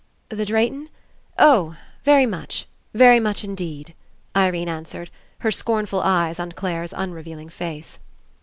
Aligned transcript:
"The 0.29 0.45
Drayton? 0.47 0.89
Oh, 1.37 1.75
very 2.05 2.25
much. 2.25 2.65
Very 2.91 3.19
much 3.19 3.43
Indeed," 3.43 3.93
Irene 4.35 4.67
answered, 4.67 5.11
her 5.41 5.51
scornful 5.51 6.01
eyes 6.03 6.39
on 6.39 6.53
Clare's 6.53 6.91
unrevealing 6.93 7.49
face. 7.49 7.99